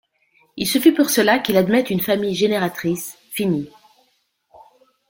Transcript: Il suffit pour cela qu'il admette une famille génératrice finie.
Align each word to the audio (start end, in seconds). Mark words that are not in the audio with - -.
Il 0.57 0.67
suffit 0.67 0.93
pour 0.93 1.11
cela 1.11 1.37
qu'il 1.37 1.57
admette 1.57 1.91
une 1.91 1.99
famille 1.99 2.33
génératrice 2.33 3.19
finie. 3.29 3.69